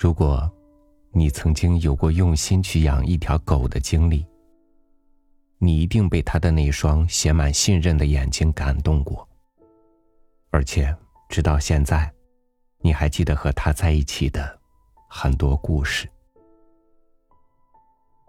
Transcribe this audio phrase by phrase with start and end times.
[0.00, 0.48] 如果，
[1.10, 4.24] 你曾经有过用心去养一条狗的经历，
[5.58, 9.28] 你一定被它的那双写满信任的眼睛感动过。
[10.50, 10.96] 而且，
[11.28, 12.08] 直到现在，
[12.78, 14.56] 你还记得和它在一起的
[15.08, 16.08] 很多故事。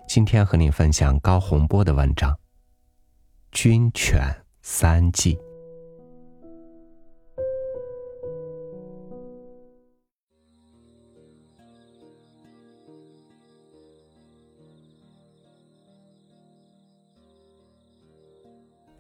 [0.07, 2.33] 今天和你分享高洪波的文章
[3.51, 4.19] 《军犬
[4.63, 5.35] 三季》。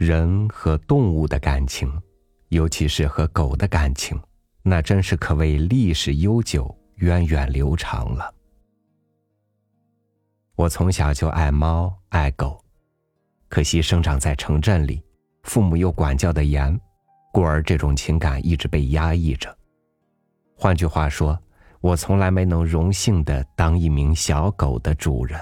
[0.09, 1.87] 人和动物的感情，
[2.47, 4.19] 尤其是和狗的感情，
[4.63, 8.33] 那真是可谓历史悠久、源远流长了。
[10.55, 12.59] 我从小就爱猫爱狗，
[13.49, 14.99] 可惜生长在城镇里，
[15.43, 16.75] 父母又管教的严，
[17.31, 19.55] 故而这种情感一直被压抑着。
[20.55, 21.39] 换句话说，
[21.81, 25.39] 我从来没能荣幸的当一名小狗的主人。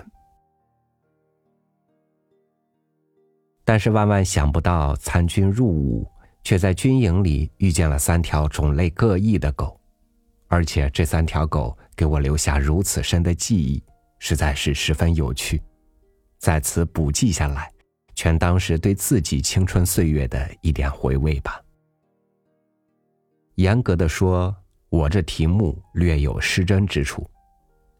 [3.67, 6.09] 但是万万想不到，参军入伍，
[6.41, 9.77] 却在军营里遇见了三条种类各异的狗，
[10.47, 13.83] 而且这三条狗给我留下如此深的记忆，
[14.19, 15.61] 实在是十分有趣。
[16.39, 17.69] 在此补记下来，
[18.15, 21.61] 全当是对自己青春岁月的一点回味吧。
[23.55, 24.55] 严格的说，
[24.87, 27.29] 我这题目略有失真之处，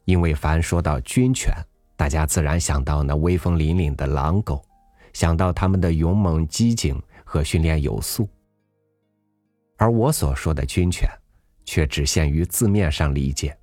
[0.06, 1.54] 因为凡说到军犬，
[1.98, 4.64] 大家自然想到那威风凛凛的狼狗。
[5.18, 8.30] 想到他们的勇猛机警和训练有素，
[9.76, 11.10] 而我所说的军犬，
[11.66, 13.58] 却只限于字面上理解，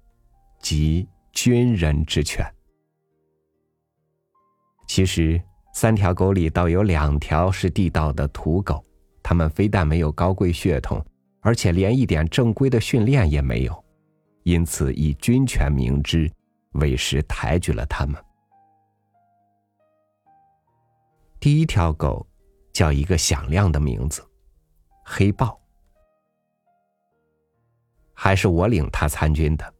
[0.61, 2.45] 即军人之犬。
[4.89, 5.41] 其实，
[5.73, 8.85] 三条狗里倒有两条是地道的土狗，
[9.23, 11.01] 它们非但没有高贵血统，
[11.41, 13.85] 而且连一点正规的训练也没有，
[14.43, 16.29] 因此以军犬名之，
[16.73, 18.20] 委实抬举了它们。
[21.45, 22.27] 第一条狗
[22.73, 24.27] 叫一个响亮的名字——
[25.05, 25.61] 黑豹，
[28.15, 29.75] 还是我领他参军的。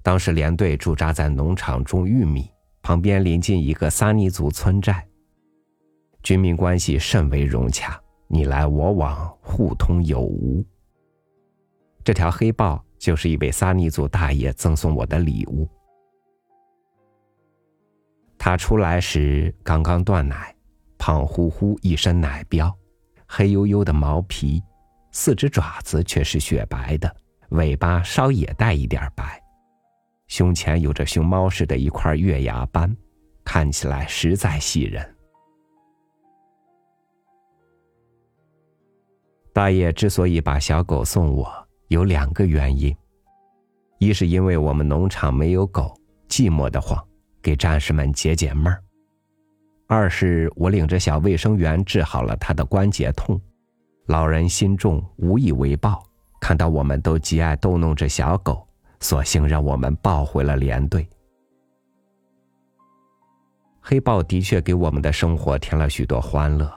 [0.00, 2.48] 当时连队驻扎在农场种玉米，
[2.82, 5.04] 旁边临近一个撒尼族村寨，
[6.22, 10.64] 军民关系甚为融洽，你来我往，互通有无。
[12.04, 15.68] 这条黑豹就是一位撒尼族大爷赠送我的礼物。
[18.38, 20.54] 他出来时刚刚断奶。
[21.00, 22.70] 胖乎乎，一身奶膘，
[23.26, 24.62] 黑黝黝的毛皮，
[25.12, 27.16] 四只爪子却是雪白的，
[27.52, 29.42] 尾巴稍也带一点白，
[30.28, 32.94] 胸前有着熊猫似的一块月牙斑，
[33.42, 35.16] 看起来实在喜人。
[39.54, 41.50] 大爷之所以把小狗送我，
[41.88, 42.94] 有两个原因：
[43.98, 45.94] 一是因为我们农场没有狗，
[46.28, 47.02] 寂寞的慌，
[47.40, 48.82] 给战士们解解闷儿。
[49.92, 53.40] 二是我领着小卫生员治好了他的关节痛，
[54.06, 56.00] 老人心重，无以为报。
[56.40, 58.64] 看到我们都极爱逗弄这小狗，
[59.00, 61.04] 索性让我们抱回了连队。
[63.80, 66.72] 黑豹的确给我们的生活添了许多欢乐。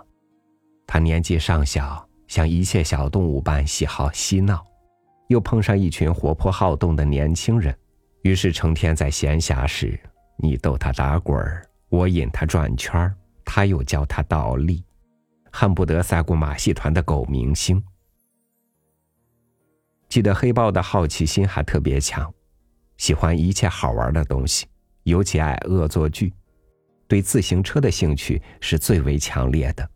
[0.88, 4.66] 他年纪尚小，像一切小动物般喜好嬉闹，
[5.28, 7.78] 又碰上一群活泼好动的年轻人，
[8.24, 10.00] 于是成天在闲暇时，
[10.36, 11.64] 你逗他打滚儿。
[11.94, 13.14] 我引他转圈
[13.46, 14.84] 他又教他倒立，
[15.52, 17.84] 恨不得赛过马戏团的狗明星。
[20.10, 22.34] 记得黑豹的好奇心还特别强，
[22.98, 24.66] 喜欢一切好玩的东西，
[25.04, 26.34] 尤其爱恶作剧，
[27.08, 29.88] 对自行车的兴趣是最为强烈的。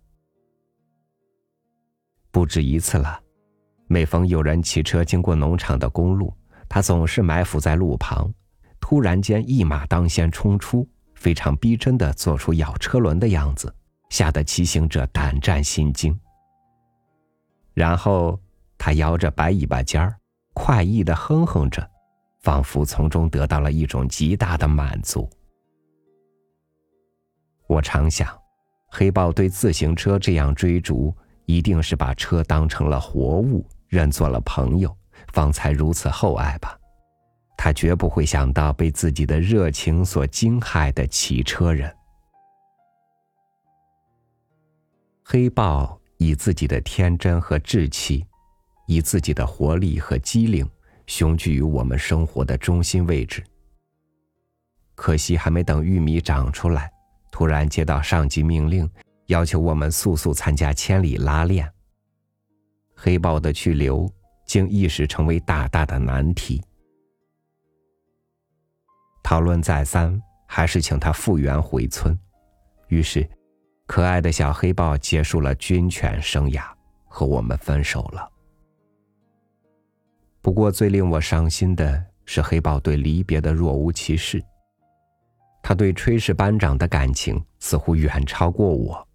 [2.30, 3.20] 不止一次了，
[3.88, 6.32] 每逢有人骑车经过农场的公路，
[6.70, 8.32] 他总是埋伏在路旁，
[8.80, 10.88] 突然间一马当先冲出。
[11.18, 13.74] 非常逼真的做出咬车轮的样子，
[14.10, 16.18] 吓得骑行者胆战心惊。
[17.74, 18.40] 然后
[18.78, 20.16] 他摇着白尾巴尖儿，
[20.54, 21.88] 快意的哼哼着，
[22.42, 25.30] 仿佛从中得到了一种极大的满足。
[27.68, 28.28] 我常想，
[28.88, 31.14] 黑豹对自行车这样追逐，
[31.46, 34.96] 一定是把车当成了活物，认作了朋友，
[35.34, 36.80] 方才如此厚爱吧。
[37.68, 41.94] 他绝不会想到被自己的热情所惊骇的骑车人。
[45.22, 48.26] 黑豹以自己的天真和志气，
[48.88, 50.66] 以自己的活力和机灵，
[51.08, 53.44] 雄踞于我们生活的中心位置。
[54.96, 56.90] 可惜还没等玉米长出来，
[57.34, 58.90] 突然接到上级命令，
[59.26, 61.70] 要求我们速速参加千里拉练。
[62.96, 64.10] 黑豹的去留，
[64.46, 66.64] 竟一时成为大大的难题。
[69.28, 72.18] 讨论再三，还是请他复原回村。
[72.88, 73.30] 于是，
[73.86, 76.64] 可爱的小黑豹结束了军犬生涯，
[77.10, 78.26] 和我们分手了。
[80.42, 84.42] 不过，最令我伤心的是黑豹对离别的若无其事。
[85.62, 89.06] 他对炊事班长的感情似乎远超过我，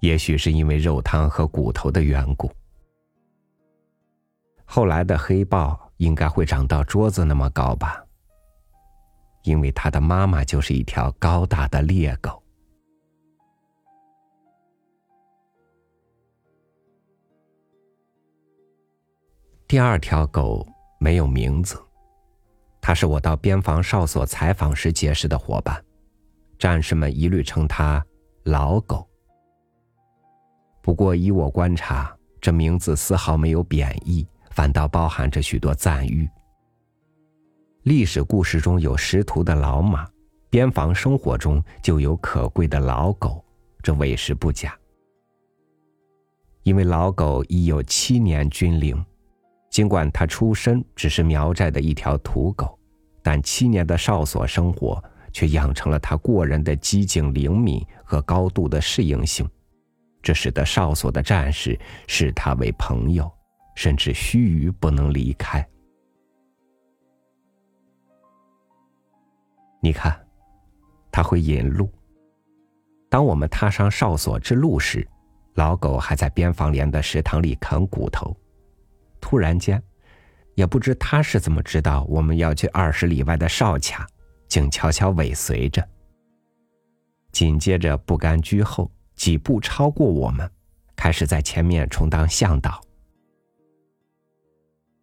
[0.00, 2.48] 也许是因为肉汤和骨头的缘故。
[4.64, 8.00] 后来的黑豹应该会长到桌子那么高吧，
[9.42, 12.42] 因为他的妈妈就是一条高大的猎狗。
[19.66, 20.66] 第二条狗
[20.98, 21.80] 没有名字。
[22.82, 25.84] 它是我到边防哨所采访时结识的伙伴，
[26.58, 28.04] 战士们一律称它
[28.42, 29.06] “老狗”。
[30.82, 36.28] 不过，依我观察，这名字丝毫没有贬义，反倒包含着许多赞誉。
[37.90, 40.08] 历史故事中有识途的老马，
[40.48, 43.44] 边防生活中就有可贵的老狗，
[43.82, 44.78] 这委实不假。
[46.62, 49.04] 因为老狗已有七年军龄。
[49.70, 52.78] 尽管他出身只是苗寨的一条土狗，
[53.24, 55.02] 但七年的哨所生活
[55.32, 59.44] 却养成了他过人的机警灵敏和高度的适应性，
[60.22, 61.76] 这使得哨所的战士
[62.06, 63.28] 视他为朋友，
[63.74, 65.66] 甚至须臾不能离开。
[69.80, 70.14] 你看，
[71.10, 71.90] 他会引路。
[73.08, 75.06] 当我们踏上哨所之路时，
[75.54, 78.36] 老狗还在边防连的食堂里啃骨头。
[79.20, 79.82] 突然间，
[80.54, 84.06] 也不知他是怎么知道我们要去二十里外的哨卡，
[84.48, 85.86] 竟悄悄尾随着。
[87.32, 90.50] 紧接着不甘居后，几步超过我们，
[90.94, 92.80] 开始在前面充当向导。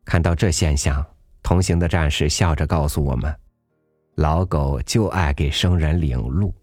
[0.05, 1.05] 看到这现象，
[1.41, 3.33] 同行的战士笑着告诉我们
[4.17, 6.53] ：“老狗就爱给生人领路，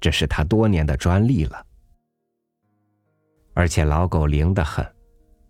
[0.00, 1.64] 这是他多年的专利了。
[3.54, 4.84] 而且老狗灵得很。”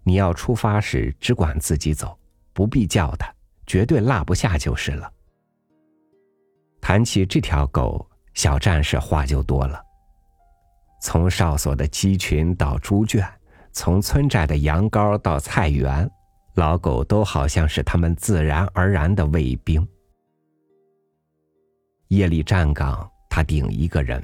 [0.02, 2.18] 你要出发时只管自己走，
[2.54, 3.30] 不必叫他，
[3.66, 5.12] 绝对落不下就是了。
[6.80, 9.80] 谈起这条狗，小战士话就多了。
[11.02, 13.22] 从哨所的鸡群到猪圈，
[13.72, 16.10] 从村寨的羊羔到菜园，
[16.54, 19.86] 老狗都好像是他们自然而然的卫兵。
[22.10, 24.20] 夜里站岗，他顶一个人；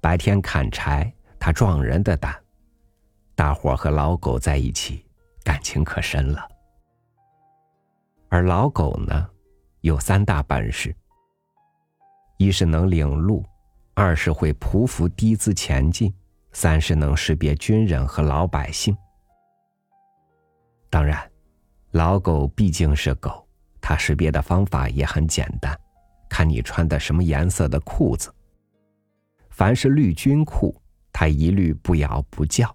[0.00, 2.34] 白天砍柴，他壮人的胆。
[3.36, 5.06] 大伙和老狗在一起，
[5.44, 6.44] 感情可深了。
[8.28, 9.28] 而老狗呢，
[9.82, 10.92] 有三大本事：
[12.36, 13.44] 一是能领路，
[13.94, 16.12] 二是会匍匐低姿前进，
[16.50, 18.96] 三是能识别军人和老百姓。
[20.90, 21.30] 当然，
[21.92, 23.46] 老狗毕竟是狗，
[23.80, 25.78] 它识别的方法也很简单，
[26.34, 28.34] 看你穿的什么颜色的裤子。
[29.50, 30.74] 凡是绿军裤，
[31.12, 32.74] 它一律不咬不叫。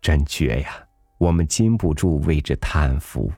[0.00, 0.88] 真绝呀！
[1.18, 3.30] 我们禁不住为之叹服。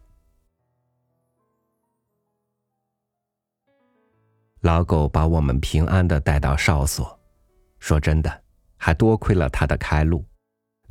[4.61, 7.19] 老狗把我们平安的带到哨所，
[7.81, 8.43] 说真的，
[8.77, 10.25] 还多亏了他的开路，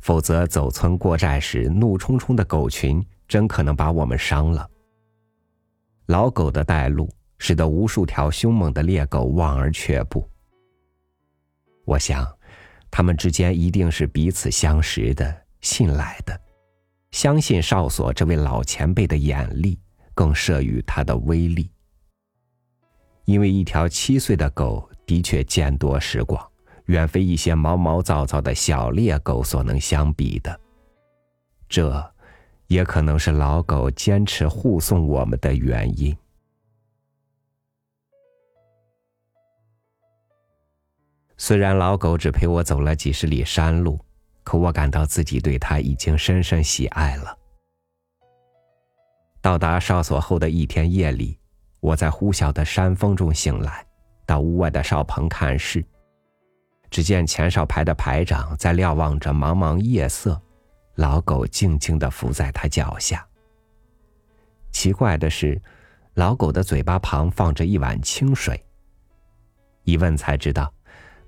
[0.00, 4.68] 否则走村过寨时，怒冲冲的狗群真可能把我们伤了。
[6.08, 7.08] 老狗的带路，
[7.38, 10.28] 使得无数条凶猛的猎狗望而却步。
[11.84, 12.26] 我想，
[12.90, 15.44] 他们之间一定是彼此相识的。
[15.60, 16.40] 信赖的，
[17.10, 19.76] 相信哨所这位老前辈的眼力，
[20.14, 21.68] 更慑于他的威力。
[23.24, 26.48] 因为一条七岁的狗的确见多识广，
[26.84, 30.60] 远非一些毛毛躁躁的小猎狗所能相比的。
[31.68, 32.14] 这，
[32.68, 36.16] 也可能是老狗坚持护送我们的原因。
[41.38, 43.98] 虽然老狗只陪我走了几十里山路。
[44.48, 47.36] 可我感到自己对他已经深深喜爱了。
[49.42, 51.38] 到达哨所后的一天夜里，
[51.80, 53.84] 我在呼啸的山风中醒来，
[54.24, 55.84] 到屋外的哨棚看事。
[56.88, 60.40] 只见前哨排的排长在瞭望着茫茫夜色，
[60.94, 63.22] 老狗静静的伏在他脚下。
[64.72, 65.60] 奇怪的是，
[66.14, 68.58] 老狗的嘴巴旁放着一碗清水。
[69.82, 70.72] 一问才知道，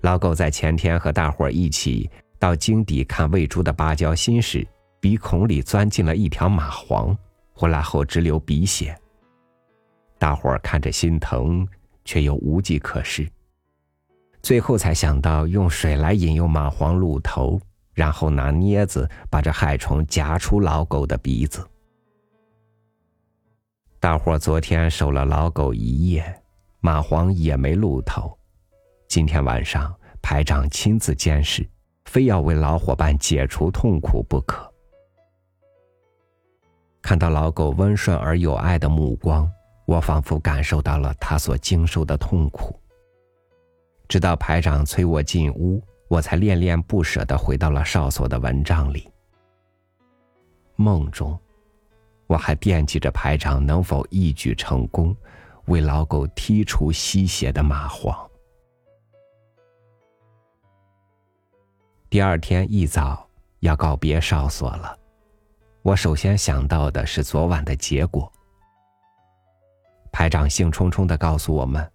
[0.01, 2.11] 老狗在前天和大伙一起。
[2.39, 4.67] 到井底看喂猪的芭蕉心时，
[4.99, 7.15] 鼻孔里钻进了一条蚂蟥，
[7.53, 8.99] 回来后直流鼻血。
[10.19, 11.69] 大伙儿看着心疼，
[12.03, 13.29] 却又无计可施，
[14.41, 17.61] 最后才想到用水来引诱蚂蟥露头，
[17.93, 21.63] 然后拿镊子把这害虫夹出老狗的鼻子。
[23.99, 26.25] 大伙儿昨天守了老狗一夜，
[26.81, 28.35] 蚂蟥也没露头。
[29.11, 31.69] 今天晚上排长亲自监视，
[32.05, 34.73] 非要为老伙伴解除痛苦不可。
[37.03, 39.51] 看到老狗温顺而有爱的目光，
[39.85, 42.81] 我仿佛感受到了他所经受的痛苦。
[44.07, 49.11] 直到排长催我进屋，我才恋恋不舍的回到了哨所的蚊帐里。
[50.77, 51.37] 梦中，
[52.29, 55.17] 我还惦记着排长能否一举成功，
[55.65, 58.30] 为老狗剔除吸血的蚂蟥。
[62.11, 63.25] 第二天一早
[63.61, 64.99] 要告别哨所了。
[65.83, 68.31] 我首先想到的是昨晚的结果。
[70.11, 71.89] 排长兴冲冲的告诉我们，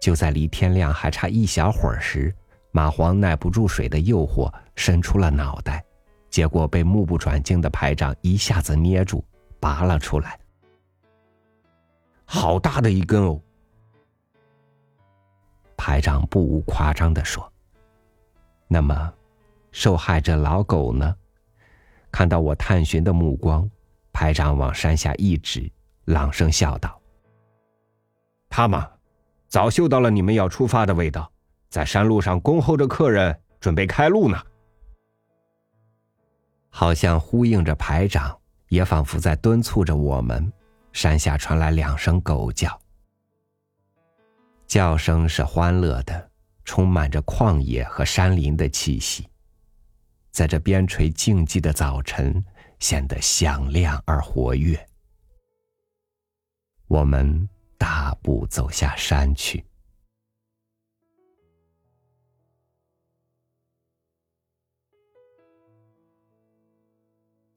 [0.00, 2.32] 就在离天亮还差一小会儿时，
[2.72, 5.84] 蚂蟥耐不住水的诱惑，伸出了脑袋，
[6.30, 9.24] 结果被目不转睛的排长一下子捏住，
[9.58, 10.38] 拔了出来。
[12.24, 13.40] 好大的一根哦！
[15.76, 17.52] 排长不无夸张的说。
[18.68, 19.12] 那么，
[19.72, 21.14] 受害者老狗呢？
[22.10, 23.68] 看到我探寻的目光，
[24.12, 25.70] 排长往山下一指，
[26.06, 27.00] 朗声笑道
[28.50, 28.90] ：“他嘛，
[29.46, 31.30] 早嗅到了你们要出发的味道，
[31.68, 34.42] 在山路上恭候着客人，准备开路呢。”
[36.68, 38.36] 好像呼应着排长，
[38.68, 40.52] 也仿佛在敦促着我们。
[40.92, 42.76] 山下传来两声狗叫，
[44.66, 46.30] 叫声是欢乐的，
[46.64, 49.29] 充满着旷野和山林的气息。
[50.30, 52.44] 在这边陲静寂的早晨，
[52.78, 54.88] 显得响亮而活跃。
[56.86, 59.64] 我们大步走下山去。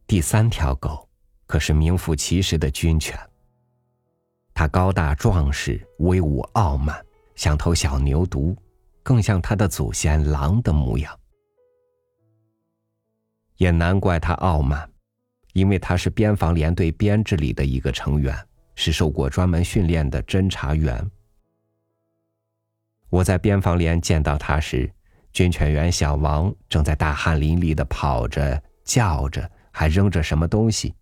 [0.05, 1.09] 第三条狗
[1.47, 3.19] 可是名副其实的军犬。
[4.53, 7.03] 它高大壮实、威武傲慢，
[7.35, 8.55] 像头小牛犊，
[9.01, 11.19] 更像它的祖先狼的模样。
[13.57, 14.89] 也难怪他傲慢，
[15.53, 18.35] 因为他是边防连队编制里的一个成员，
[18.75, 21.09] 是受过专门训练的侦查员。
[23.09, 24.91] 我在边防连见到他时，
[25.31, 30.93] 军犬员小王正在大汗淋漓的跑着、叫着，还扔着什么东西。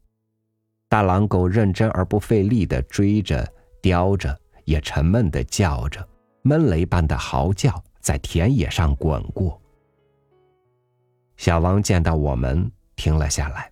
[0.89, 3.50] 大狼狗认真而不费力的追着、
[3.81, 6.05] 叼着，也沉闷的叫着，
[6.41, 9.62] 闷雷般的嚎叫，在田野上滚过。
[11.41, 13.71] 小王见到我们，停了下来。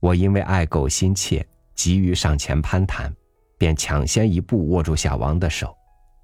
[0.00, 3.14] 我因为爱狗心切，急于上前攀谈，
[3.58, 5.76] 便抢先一步握住小王的手。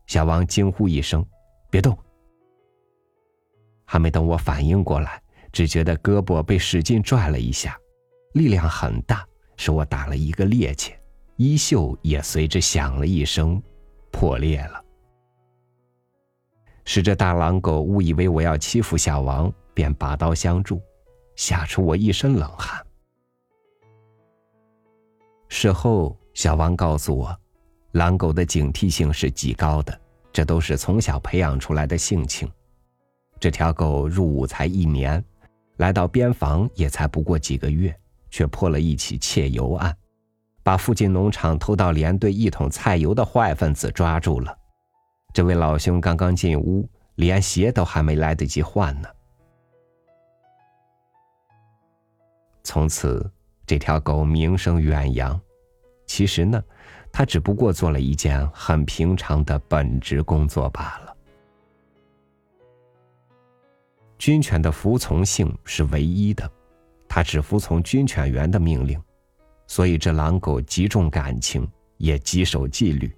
[0.07, 1.23] 小王惊呼一声
[1.69, 1.95] ：“别动！”
[3.85, 5.21] 还没等我反应过来，
[5.53, 7.79] 只觉得胳膊被使劲拽了一下，
[8.33, 9.23] 力量很大，
[9.59, 10.95] 使我打了一个趔趄，
[11.37, 13.63] 衣袖也随之响了一声，
[14.11, 14.83] 破裂了。
[16.87, 19.53] 使这大狼狗误以为我要欺负小王。
[19.77, 20.81] 便拔刀相助，
[21.35, 22.83] 吓出我一身冷汗。
[25.49, 27.39] 事后，小王告诉我，
[27.93, 30.01] 狼狗的警惕性是极高的，
[30.33, 32.51] 这都是从小培养出来的性情。
[33.39, 35.23] 这条狗入伍才一年，
[35.77, 37.95] 来到边防也才不过几个月，
[38.31, 39.95] 却破了一起窃油案，
[40.63, 44.57] 把附近农场偷到连队一桶菜油的坏分子抓住了。
[45.35, 49.09] 这位老兄刚刚进屋，连鞋都还没来得及换呢。
[52.67, 53.25] 从此，
[53.65, 55.41] 这条狗名声远扬。
[56.05, 56.61] 其实呢，
[57.13, 61.17] 它只不过做了一件很平常的本职工作罢了。
[64.19, 66.51] 军犬的服从性是唯一的，
[67.07, 69.01] 它只服从军犬员的命令，
[69.69, 71.69] 所以这狼狗极重感情，
[71.99, 73.15] 也极守纪律。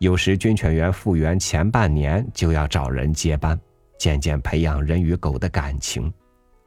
[0.00, 3.58] 有时军犬员复员前半年就要找人接班，
[3.98, 6.12] 渐渐培养人与狗的感情。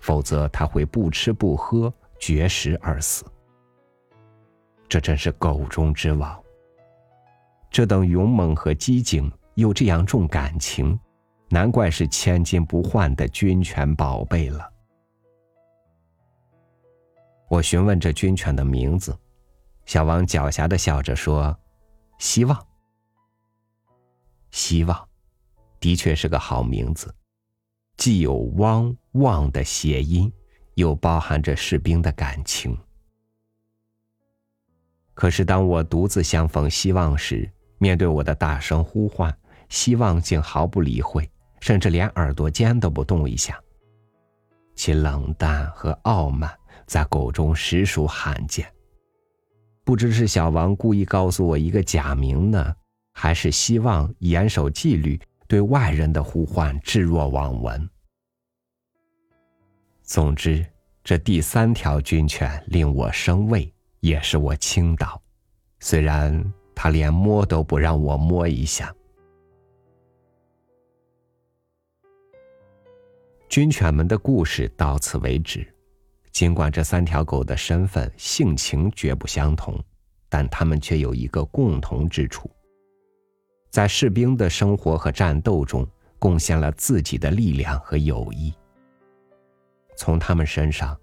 [0.01, 3.23] 否则他会不吃不喝，绝食而死。
[4.89, 6.37] 这真是狗中之王。
[7.69, 10.99] 这等勇猛和机警，又这样重感情，
[11.49, 14.69] 难怪是千金不换的军犬宝贝了。
[17.47, 19.17] 我询问这军犬的名字，
[19.85, 21.57] 小王狡黠的笑着说
[22.17, 22.67] ：“希望。”
[24.51, 25.07] 希望，
[25.79, 27.13] 的确是个好名字。
[28.01, 30.33] 既有“汪旺”的谐音，
[30.73, 32.75] 又包含着士兵的感情。
[35.13, 39.31] 可是，当我独自相逢希望时，面对我的大声呼唤，
[39.69, 41.29] 希望竟毫不理会，
[41.59, 43.61] 甚至连耳朵尖都不动一下。
[44.73, 46.51] 其冷淡和傲慢，
[46.87, 48.67] 在狗中实属罕见。
[49.83, 52.73] 不知是小王故意告诉我一个假名呢，
[53.13, 57.87] 还是希望严守纪律，对外人的呼唤置若罔闻。
[60.11, 60.65] 总之，
[61.05, 65.21] 这第三条军犬令我生畏，也使我倾倒。
[65.79, 68.93] 虽然他连摸都不让我摸一下。
[73.47, 75.65] 军犬们的故事到此为止。
[76.33, 79.81] 尽管这三条狗的身份、性情绝不相同，
[80.27, 82.51] 但它们却有一个共同之处：
[83.69, 85.87] 在士兵的生活和战斗中，
[86.19, 88.53] 贡献了自己的力量和友谊。
[89.95, 90.97] 从他们身上，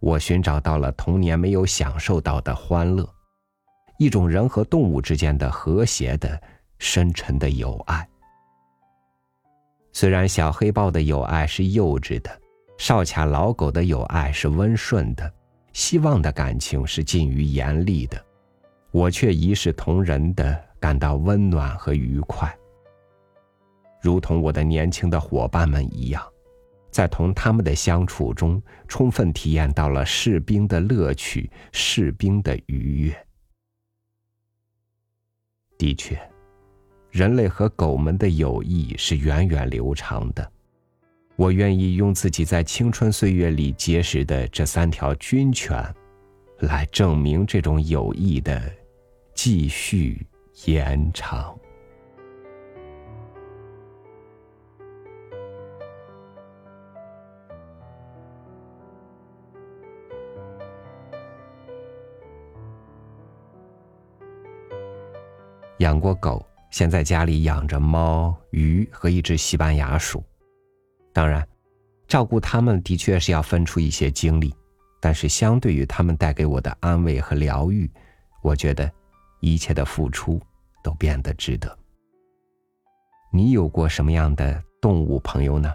[0.00, 3.08] 我寻找到了童年没有享受到的欢乐，
[3.98, 6.40] 一种人和动物之间的和谐的、
[6.78, 8.08] 深沉的友爱。
[9.92, 12.30] 虽然小黑豹的友爱是幼稚的，
[12.78, 15.30] 少卡老狗的友爱是温顺的，
[15.72, 18.24] 希望的感情是近于严厉的，
[18.92, 22.56] 我却一视同仁的感到温暖和愉快，
[24.00, 26.24] 如同我的年轻的伙伴们一样，
[26.90, 33.26] 在同他们的相处中，充分体验到了士兵的乐趣，士兵的愉悦。
[35.78, 36.20] 的确。
[37.10, 40.52] 人类和狗们的友谊是源远流长的，
[41.34, 45.76] 我愿意用自己在青春岁月里结识的这三条军犬，
[46.60, 48.62] 来证明这种友谊的
[49.34, 50.24] 继续
[50.66, 51.58] 延长。
[65.90, 66.46] 养过狗。
[66.70, 70.22] 现在家里养着猫、鱼和一只西班牙鼠，
[71.12, 71.44] 当然，
[72.06, 74.54] 照顾它们的确是要分出一些精力，
[75.00, 77.90] 但是相对于它们带给我的安慰和疗愈，
[78.40, 78.88] 我觉得
[79.40, 80.40] 一切的付出
[80.80, 81.76] 都变得值得。
[83.32, 85.74] 你有过什么样的动物朋友呢？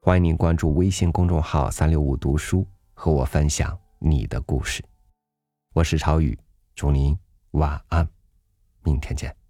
[0.00, 4.82] 欢迎您关注微信公众号“三六五读书”，和我分享你的故事。
[5.74, 6.36] 我是超宇，
[6.74, 7.14] 祝您
[7.50, 8.08] 晚安，
[8.82, 9.41] 明天见。